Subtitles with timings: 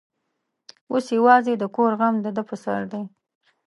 [0.91, 3.03] اوس یوازې د کور غم د ده پر سر دی.